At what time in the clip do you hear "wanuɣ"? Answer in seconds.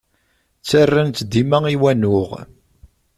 1.81-2.29